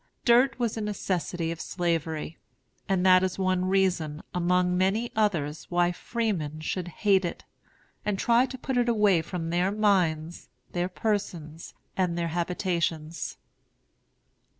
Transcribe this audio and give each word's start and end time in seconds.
Dirt 0.25 0.57
was 0.57 0.75
a 0.77 0.81
necessity 0.81 1.51
of 1.51 1.61
Slavery; 1.61 2.39
and 2.89 3.05
that 3.05 3.21
is 3.21 3.37
one 3.37 3.65
reason, 3.65 4.23
among 4.33 4.75
many 4.75 5.11
others, 5.15 5.67
why 5.69 5.91
freemen 5.91 6.59
should 6.59 6.87
hate 6.87 7.23
it, 7.23 7.45
and 8.03 8.17
try 8.17 8.47
to 8.47 8.57
put 8.57 8.77
it 8.79 8.89
away 8.89 9.21
from 9.21 9.51
their 9.51 9.71
minds, 9.71 10.49
their 10.71 10.89
persons, 10.89 11.75
and 11.95 12.17
their 12.17 12.29
habitations. 12.29 13.37